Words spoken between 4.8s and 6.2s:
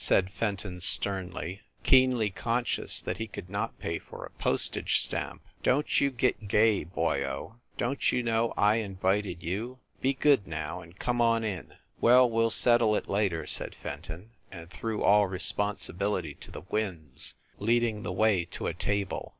stamp. "Don t you